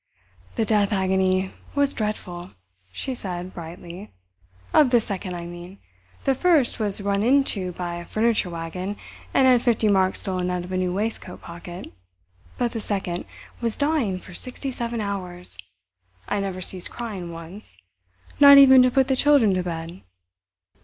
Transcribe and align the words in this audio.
"The 0.55 0.65
death 0.65 0.91
agony 0.91 1.53
was 1.75 1.93
dreadful," 1.93 2.53
she 2.91 3.13
said 3.13 3.53
brightly; 3.53 4.11
"of 4.73 4.89
the 4.89 4.99
second, 4.99 5.35
I 5.35 5.45
mean. 5.45 5.77
The 6.23 6.33
'first' 6.33 6.79
was 6.79 7.01
run 7.01 7.21
into 7.21 7.71
by 7.73 7.97
a 7.97 8.05
furniture 8.05 8.49
wagon, 8.49 8.97
and 9.31 9.45
had 9.45 9.61
fifty 9.61 9.87
marks 9.89 10.21
stolen 10.21 10.49
out 10.49 10.63
of 10.63 10.71
a 10.71 10.77
new 10.77 10.91
waistcoat 10.91 11.41
pocket, 11.41 11.93
but 12.57 12.71
the 12.71 12.79
'second' 12.81 13.25
was 13.61 13.77
dying 13.77 14.17
for 14.17 14.33
sixty 14.33 14.71
seven 14.71 15.01
hours. 15.01 15.55
I 16.27 16.39
never 16.39 16.61
ceased 16.61 16.89
crying 16.89 17.31
once—not 17.31 18.57
even 18.57 18.81
to 18.81 18.89
put 18.89 19.07
the 19.07 19.15
children 19.15 19.53
to 19.53 19.61
bed." 19.61 20.01